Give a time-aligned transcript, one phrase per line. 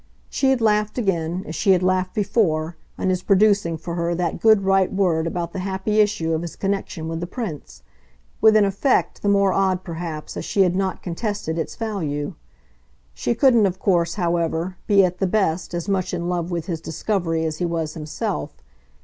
[0.31, 4.39] She had laughed again, as she had laughed before, on his producing for her that
[4.41, 7.83] good right word about the happy issue of his connection with the Prince
[8.41, 12.33] with an effect the more odd perhaps as she had not contested its value.
[13.13, 16.81] She couldn't of course, however, be, at the best, as much in love with his
[16.81, 18.55] discovery as he was himself.